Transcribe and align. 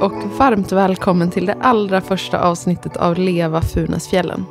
och 0.00 0.22
varmt 0.38 0.72
välkommen 0.72 1.30
till 1.30 1.46
det 1.46 1.56
allra 1.60 2.00
första 2.00 2.40
avsnittet 2.40 2.96
av 2.96 3.18
Leva 3.18 3.62
Funäsfjällen. 3.62 4.44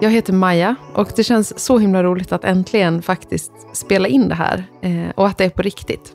Jag 0.00 0.10
heter 0.10 0.32
Maja 0.32 0.74
och 0.94 1.08
det 1.16 1.24
känns 1.24 1.58
så 1.58 1.78
himla 1.78 2.02
roligt 2.02 2.32
att 2.32 2.44
äntligen 2.44 3.02
faktiskt 3.02 3.52
spela 3.72 4.08
in 4.08 4.28
det 4.28 4.34
här 4.34 4.64
eh, 4.82 5.10
och 5.16 5.26
att 5.26 5.38
det 5.38 5.44
är 5.44 5.50
på 5.50 5.62
riktigt. 5.62 6.12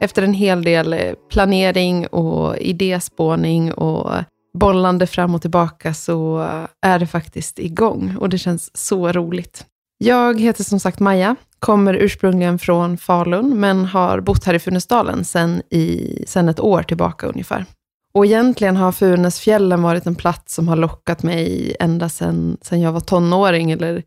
Efter 0.00 0.22
en 0.22 0.32
hel 0.32 0.64
del 0.64 0.92
eh, 0.92 1.12
planering 1.30 2.06
och 2.06 2.58
idéspåning 2.58 3.72
och 3.72 4.10
bollande 4.58 5.06
fram 5.06 5.34
och 5.34 5.42
tillbaka 5.42 5.94
så 5.94 6.48
är 6.82 6.98
det 6.98 7.06
faktiskt 7.06 7.58
igång 7.58 8.16
och 8.20 8.28
det 8.28 8.38
känns 8.38 8.76
så 8.76 9.12
roligt. 9.12 9.66
Jag 9.98 10.40
heter 10.40 10.64
som 10.64 10.80
sagt 10.80 11.00
Maja, 11.00 11.36
kommer 11.58 11.94
ursprungligen 11.94 12.58
från 12.58 12.98
Falun 12.98 13.60
men 13.60 13.84
har 13.84 14.20
bott 14.20 14.44
här 14.44 14.54
i 14.54 14.58
Funäsdalen 14.58 15.24
sedan, 15.24 15.62
sen 16.26 16.48
ett 16.48 16.60
år 16.60 16.82
tillbaka 16.82 17.26
ungefär. 17.26 17.64
Och 18.14 18.26
egentligen 18.26 18.76
har 18.76 18.92
Funäsfjällen 18.92 19.82
varit 19.82 20.06
en 20.06 20.14
plats 20.14 20.54
som 20.54 20.68
har 20.68 20.76
lockat 20.76 21.22
mig 21.22 21.76
ända 21.80 22.08
sedan, 22.08 22.56
sen 22.62 22.80
jag 22.80 22.92
var 22.92 23.00
tonåring 23.00 23.70
eller 23.70 24.02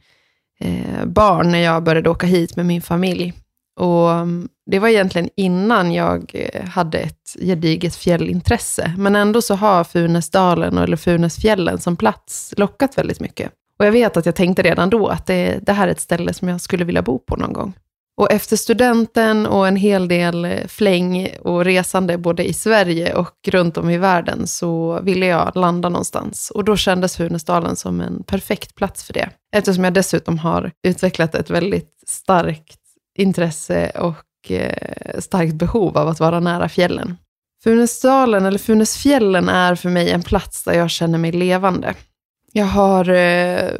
eh, 0.59 1.05
barn 1.05 1.51
när 1.51 1.59
jag 1.59 1.83
började 1.83 2.09
åka 2.09 2.27
hit 2.27 2.55
med 2.55 2.65
min 2.65 2.81
familj. 2.81 3.33
Och 3.79 4.11
mm, 4.11 4.49
det 4.65 4.79
var 4.79 4.87
egentligen 4.87 5.29
innan 5.35 5.93
jag 5.93 6.31
eh, 6.33 6.65
hade 6.65 6.97
ett 6.97 7.35
gediget 7.41 7.95
fjällintresse. 7.95 8.93
Men 8.97 9.15
ändå 9.15 9.41
så 9.41 9.55
har 9.55 9.83
Funäsdalen 9.83 10.77
eller 10.77 10.97
Funäsfjällen 10.97 11.79
som 11.79 11.97
plats 11.97 12.53
lockat 12.57 12.97
väldigt 12.97 13.19
mycket. 13.19 13.51
Och 13.79 13.85
jag 13.85 13.91
vet 13.91 14.17
att 14.17 14.25
jag 14.25 14.35
tänkte 14.35 14.61
redan 14.61 14.89
då 14.89 15.07
att 15.07 15.25
det, 15.25 15.59
det 15.61 15.73
här 15.73 15.87
är 15.87 15.91
ett 15.91 15.99
ställe 15.99 16.33
som 16.33 16.47
jag 16.47 16.61
skulle 16.61 16.85
vilja 16.85 17.01
bo 17.01 17.19
på 17.19 17.35
någon 17.35 17.53
gång. 17.53 17.73
Och 18.19 18.31
efter 18.31 18.55
studenten 18.55 19.45
och 19.45 19.67
en 19.67 19.75
hel 19.75 20.07
del 20.07 20.45
eh, 20.45 20.67
fläng 20.67 21.29
och 21.41 21.65
resande 21.65 22.17
både 22.17 22.49
i 22.49 22.53
Sverige 22.53 23.13
och 23.13 23.35
runt 23.47 23.77
om 23.77 23.89
i 23.89 23.97
världen 23.97 24.47
så 24.47 25.01
ville 25.01 25.25
jag 25.25 25.51
landa 25.55 25.89
någonstans. 25.89 26.51
Och 26.51 26.63
då 26.63 26.77
kändes 26.77 27.17
Funäsdalen 27.17 27.75
som 27.75 28.01
en 28.01 28.23
perfekt 28.23 28.75
plats 28.75 29.03
för 29.03 29.13
det. 29.13 29.29
Eftersom 29.55 29.83
jag 29.83 29.93
dessutom 29.93 30.39
har 30.39 30.71
utvecklat 30.87 31.35
ett 31.35 31.49
väldigt 31.49 32.03
starkt 32.07 32.79
intresse 33.17 33.89
och 33.89 34.51
eh, 34.51 35.19
starkt 35.19 35.53
behov 35.53 35.97
av 35.97 36.07
att 36.07 36.19
vara 36.19 36.39
nära 36.39 36.69
fjällen. 36.69 37.17
Funäsdalen, 37.63 38.45
eller 38.45 38.59
Funäsfjällen, 38.59 39.49
är 39.49 39.75
för 39.75 39.89
mig 39.89 40.11
en 40.11 40.23
plats 40.23 40.63
där 40.63 40.73
jag 40.73 40.89
känner 40.89 41.17
mig 41.17 41.31
levande. 41.31 41.93
Jag 42.51 42.65
har 42.65 43.09
eh, 43.09 43.71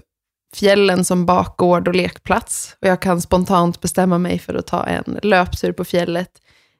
fjällen 0.55 1.05
som 1.05 1.25
bakgård 1.25 1.87
och 1.87 1.95
lekplats. 1.95 2.75
Och 2.81 2.87
jag 2.87 3.01
kan 3.01 3.21
spontant 3.21 3.81
bestämma 3.81 4.17
mig 4.17 4.39
för 4.39 4.55
att 4.55 4.67
ta 4.67 4.83
en 4.83 5.19
löptur 5.23 5.71
på 5.71 5.85
fjället 5.85 6.29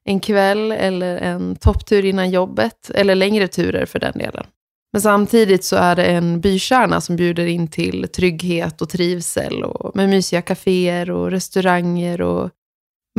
en 0.10 0.20
kväll 0.20 0.72
eller 0.72 1.18
en 1.18 1.56
topptur 1.56 2.06
innan 2.06 2.30
jobbet, 2.30 2.92
eller 2.96 3.16
längre 3.16 3.48
turer 3.48 3.86
för 3.86 4.00
den 4.00 4.18
delen. 4.18 4.46
Men 4.94 5.02
samtidigt 5.02 5.64
så 5.64 5.76
är 5.76 5.96
det 5.96 6.06
en 6.06 6.42
bykärna 6.42 7.02
som 7.02 7.16
bjuder 7.16 7.46
in 7.46 7.68
till 7.68 8.08
trygghet 8.08 8.82
och 8.82 8.90
trivsel 8.90 9.64
och 9.64 9.96
med 9.96 10.10
mysiga 10.10 10.42
kaféer 10.42 11.12
och 11.12 11.32
restauranger 11.32 12.22
och 12.22 12.50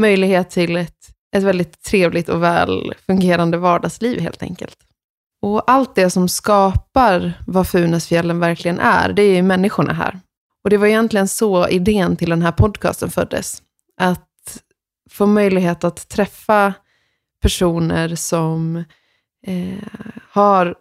möjlighet 0.00 0.50
till 0.50 0.76
ett, 0.76 0.96
ett 1.36 1.42
väldigt 1.42 1.82
trevligt 1.82 2.28
och 2.28 2.42
väl 2.42 2.94
fungerande 3.06 3.58
vardagsliv 3.58 4.20
helt 4.20 4.42
enkelt. 4.42 4.76
Och 5.42 5.70
allt 5.70 5.94
det 5.94 6.10
som 6.10 6.28
skapar 6.28 7.32
vad 7.46 7.68
Funäsfjällen 7.68 8.40
verkligen 8.40 8.80
är, 8.80 9.12
det 9.12 9.22
är 9.22 9.34
ju 9.34 9.42
människorna 9.42 9.92
här. 9.92 10.20
Och 10.64 10.70
det 10.70 10.76
var 10.76 10.86
egentligen 10.86 11.28
så 11.28 11.68
idén 11.68 12.16
till 12.16 12.30
den 12.30 12.42
här 12.42 12.52
podcasten 12.52 13.10
föddes. 13.10 13.62
Att 13.96 14.62
få 15.10 15.26
möjlighet 15.26 15.84
att 15.84 16.08
träffa 16.08 16.74
personer 17.42 18.14
som 18.14 18.84
eh, 19.46 19.88
har 20.30 20.74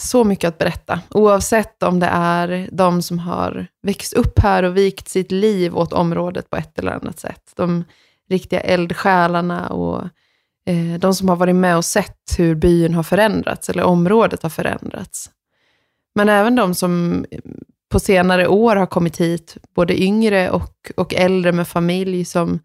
så 0.00 0.24
mycket 0.24 0.48
att 0.48 0.58
berätta. 0.58 1.00
Oavsett 1.10 1.82
om 1.82 2.00
det 2.00 2.08
är 2.12 2.68
de 2.72 3.02
som 3.02 3.18
har 3.18 3.66
växt 3.82 4.12
upp 4.12 4.38
här 4.38 4.62
och 4.62 4.76
vikt 4.76 5.08
sitt 5.08 5.32
liv 5.32 5.76
åt 5.76 5.92
området 5.92 6.50
på 6.50 6.56
ett 6.56 6.78
eller 6.78 6.92
annat 6.92 7.20
sätt. 7.20 7.52
De 7.56 7.84
riktiga 8.28 8.60
eldsjälarna 8.60 9.68
och 9.68 10.08
eh, 10.66 10.98
de 10.98 11.14
som 11.14 11.28
har 11.28 11.36
varit 11.36 11.54
med 11.54 11.76
och 11.76 11.84
sett 11.84 12.38
hur 12.38 12.54
byn 12.54 12.94
har 12.94 13.02
förändrats, 13.02 13.70
eller 13.70 13.82
området 13.82 14.42
har 14.42 14.50
förändrats. 14.50 15.30
Men 16.14 16.28
även 16.28 16.54
de 16.54 16.74
som 16.74 17.24
eh, 17.30 17.40
på 17.92 18.00
senare 18.00 18.48
år 18.48 18.76
har 18.76 18.86
kommit 18.86 19.20
hit, 19.20 19.56
både 19.74 20.02
yngre 20.02 20.50
och, 20.50 20.92
och 20.96 21.14
äldre 21.14 21.52
med 21.52 21.68
familj, 21.68 22.24
som 22.24 22.60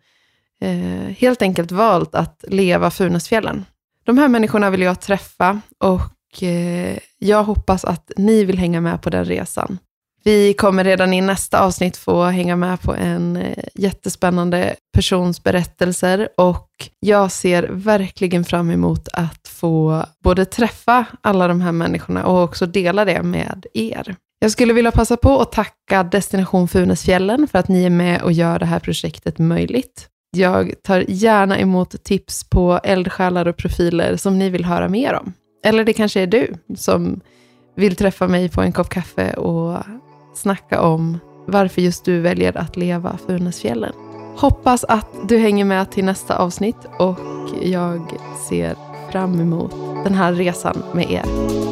eh, 0.62 1.14
helt 1.18 1.42
enkelt 1.42 1.72
valt 1.72 2.16
att 2.16 2.44
leva 2.48 2.92
Funäsfjällen. 2.92 3.66
De 4.04 4.18
här 4.18 4.28
människorna 4.28 4.70
vill 4.70 4.82
jag 4.82 5.02
träffa 5.02 5.62
och 5.78 6.44
eh, 6.44 6.98
jag 7.18 7.44
hoppas 7.44 7.86
att 7.86 8.12
ni 8.18 8.44
vill 8.44 8.58
hänga 8.58 8.82
med 8.82 9.02
på 9.02 9.10
den 9.10 9.26
resan. 9.26 9.78
Vi 10.24 10.54
kommer 10.54 10.84
redan 10.84 11.14
i 11.14 11.22
nästa 11.22 11.60
avsnitt 11.60 11.98
få 11.98 12.24
hänga 12.24 12.56
med 12.56 12.82
på 12.82 12.96
en 12.96 13.38
eh, 13.38 13.64
jättespännande 13.76 14.76
persons 14.94 15.44
berättelser 15.44 16.30
och 16.38 16.70
jag 17.00 17.32
ser 17.32 17.64
verkligen 17.64 18.44
fram 18.44 18.72
emot 18.72 19.08
att 19.14 19.48
få 19.48 20.04
både 20.24 20.46
träffa 20.46 21.06
alla 21.22 21.48
de 21.48 21.62
här 21.62 21.72
människorna 21.72 22.26
och 22.26 22.44
också 22.44 22.66
dela 22.66 23.06
det 23.06 23.24
med 23.24 23.66
er. 23.74 24.16
Jag 24.40 24.52
skulle 24.52 24.74
vilja 24.74 24.92
passa 24.92 25.18
på 25.18 25.42
att 25.42 25.52
tacka 25.52 26.04
Destination 26.04 26.68
Funäsfjällen 26.68 27.48
för 27.48 27.60
att 27.60 27.68
ni 27.68 27.86
är 27.86 27.90
med 27.90 28.22
och 28.22 28.32
gör 28.32 28.60
det 28.60 28.66
här 28.66 28.80
projektet 28.80 29.40
möjligt. 29.40 30.08
Jag 30.38 30.74
tar 30.84 31.06
gärna 31.08 31.60
emot 31.60 32.04
tips 32.04 32.44
på 32.44 32.80
eldsjälar 32.84 33.48
och 33.48 33.58
profiler 33.58 34.16
som 34.16 34.40
ni 34.40 34.50
vill 34.50 34.66
höra 34.66 34.90
mer 34.90 35.14
om. 35.14 35.34
Eller 35.66 35.84
det 35.84 35.94
kanske 35.94 36.22
är 36.22 36.28
du 36.28 36.54
som 36.76 37.22
vill 37.76 37.96
träffa 37.96 38.28
mig 38.28 38.50
på 38.50 38.62
en 38.62 38.72
kopp 38.72 38.90
kaffe 38.90 39.34
och 39.34 39.78
snacka 40.40 40.82
om 40.82 41.20
varför 41.46 41.82
just 41.82 42.06
du 42.06 42.20
väljer 42.20 42.58
att 42.58 42.78
leva 42.78 43.18
Funäsfjällen. 43.28 43.94
Hoppas 44.38 44.84
att 44.84 45.08
du 45.28 45.38
hänger 45.38 45.66
med 45.66 45.92
till 45.92 46.06
nästa 46.06 46.38
avsnitt 46.38 46.78
och 47.00 47.20
jag 47.62 48.02
ser 48.50 48.76
fram 49.12 49.40
emot 49.40 49.72
den 50.04 50.14
här 50.14 50.34
resan 50.34 50.84
med 50.94 51.12
er. 51.12 51.69